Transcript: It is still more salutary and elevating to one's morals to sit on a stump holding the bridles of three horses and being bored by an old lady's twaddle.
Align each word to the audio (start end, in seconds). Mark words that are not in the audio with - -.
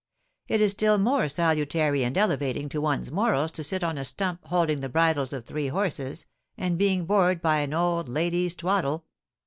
It 0.47 0.61
is 0.61 0.71
still 0.71 0.97
more 0.97 1.29
salutary 1.29 2.01
and 2.03 2.17
elevating 2.17 2.69
to 2.69 2.81
one's 2.81 3.11
morals 3.11 3.51
to 3.51 3.63
sit 3.63 3.83
on 3.83 3.99
a 3.99 4.03
stump 4.03 4.43
holding 4.45 4.79
the 4.79 4.89
bridles 4.89 5.31
of 5.31 5.45
three 5.45 5.67
horses 5.67 6.25
and 6.57 6.75
being 6.75 7.05
bored 7.05 7.39
by 7.39 7.59
an 7.59 7.71
old 7.75 8.09
lady's 8.09 8.55
twaddle. 8.55 9.05